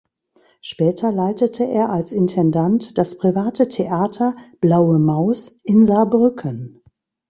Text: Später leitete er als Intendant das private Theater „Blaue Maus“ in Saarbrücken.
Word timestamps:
Später 0.61 1.11
leitete 1.11 1.63
er 1.63 1.91
als 1.91 2.11
Intendant 2.11 2.97
das 2.97 3.19
private 3.19 3.67
Theater 3.69 4.35
„Blaue 4.59 4.97
Maus“ 4.97 5.49
in 5.63 5.85
Saarbrücken. 5.85 6.81